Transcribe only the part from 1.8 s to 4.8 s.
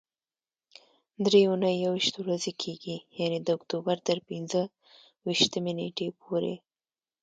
یويشت ورځې کېږي، یعنې د اکتوبر تر پنځه